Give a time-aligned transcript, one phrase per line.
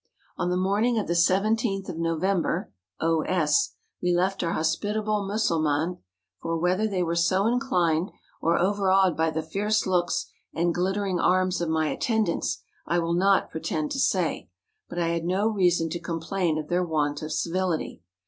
[0.35, 2.23] On the morning of the 17 th of Nov.
[3.01, 5.99] (O.S.) we left our hospitable ^lussulmans;
[6.41, 8.09] for whether they were so inclined
[8.41, 10.25] or overawed by the fierce looks
[10.55, 14.49] and glittering arms of my attendants, I will not pretend to say,
[14.89, 18.01] but I had no reason to complain of their want of civility.